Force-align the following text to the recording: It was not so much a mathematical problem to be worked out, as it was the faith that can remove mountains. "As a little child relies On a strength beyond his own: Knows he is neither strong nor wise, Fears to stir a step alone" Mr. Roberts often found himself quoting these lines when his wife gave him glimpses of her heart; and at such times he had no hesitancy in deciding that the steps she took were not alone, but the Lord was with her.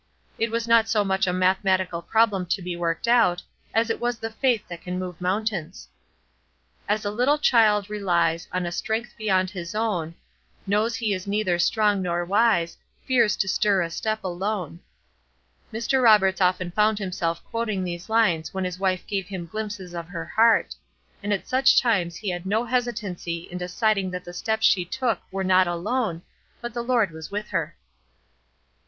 It 0.39 0.49
was 0.49 0.67
not 0.67 0.89
so 0.89 1.03
much 1.03 1.27
a 1.27 1.31
mathematical 1.31 2.01
problem 2.01 2.47
to 2.47 2.61
be 2.63 2.75
worked 2.75 3.07
out, 3.07 3.43
as 3.71 3.91
it 3.91 3.99
was 3.99 4.17
the 4.17 4.31
faith 4.31 4.67
that 4.67 4.81
can 4.81 4.95
remove 4.95 5.21
mountains. 5.21 5.89
"As 6.89 7.05
a 7.05 7.11
little 7.11 7.37
child 7.37 7.87
relies 7.87 8.47
On 8.51 8.65
a 8.65 8.71
strength 8.71 9.13
beyond 9.15 9.51
his 9.51 9.75
own: 9.75 10.15
Knows 10.65 10.95
he 10.95 11.13
is 11.13 11.27
neither 11.27 11.59
strong 11.59 12.01
nor 12.01 12.25
wise, 12.25 12.79
Fears 13.05 13.35
to 13.35 13.47
stir 13.47 13.83
a 13.83 13.91
step 13.91 14.23
alone" 14.23 14.79
Mr. 15.71 16.01
Roberts 16.01 16.41
often 16.41 16.71
found 16.71 16.97
himself 16.97 17.43
quoting 17.45 17.83
these 17.83 18.09
lines 18.09 18.55
when 18.55 18.63
his 18.65 18.79
wife 18.79 19.05
gave 19.05 19.27
him 19.27 19.45
glimpses 19.45 19.93
of 19.93 20.07
her 20.07 20.25
heart; 20.25 20.73
and 21.21 21.31
at 21.31 21.47
such 21.47 21.79
times 21.79 22.15
he 22.15 22.31
had 22.31 22.47
no 22.47 22.65
hesitancy 22.65 23.47
in 23.51 23.59
deciding 23.59 24.09
that 24.09 24.23
the 24.23 24.33
steps 24.33 24.65
she 24.65 24.83
took 24.83 25.21
were 25.29 25.43
not 25.43 25.67
alone, 25.67 26.23
but 26.59 26.73
the 26.73 26.81
Lord 26.81 27.11
was 27.11 27.29
with 27.29 27.49
her. 27.49 27.75